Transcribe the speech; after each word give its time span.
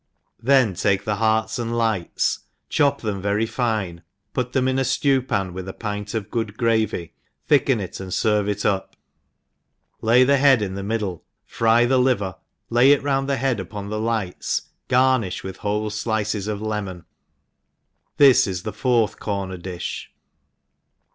Then 0.41 0.73
take 0.73 1.05
the 1.05 1.17
hearts 1.17 1.59
and 1.59 1.77
lights, 1.77 2.39
chop 2.69 3.01
them 3.01 3.21
very 3.21 3.45
fine, 3.45 4.01
put 4.33 4.51
them 4.51 4.67
in 4.67 4.79
a 4.79 4.83
flew 4.83 5.21
pan 5.21 5.53
with 5.53 5.69
a 5.69 5.73
pint 5.73 6.15
of 6.15 6.31
good 6.31 6.57
gravy, 6.57 7.13
thicken 7.45 7.79
it 7.79 7.99
and 7.99 8.09
ferve 8.09 8.49
it 8.49 8.65
up 8.65 8.95
i 10.01 10.05
lay 10.07 10.23
the 10.23 10.37
head 10.37 10.63
in 10.63 10.73
the 10.73 10.81
middle, 10.81 11.23
fry 11.45 11.85
the 11.85 11.99
liver, 11.99 12.35
lay 12.71 12.91
it 12.93 13.03
round 13.03 13.29
the 13.29 13.37
bead 13.43 13.59
upon 13.59 13.89
the 13.91 13.99
lights, 13.99 14.69
garnifh 14.89 15.43
with 15.43 15.57
whole 15.57 15.91
flices 15.91 16.47
of 16.47 16.61
\tvaon. 16.61 17.05
^—^bis 18.17 18.47
is 18.47 18.63
the 18.63 18.73
fourth 18.73 19.19
corner 19.19 19.55
dijh. 19.55 20.07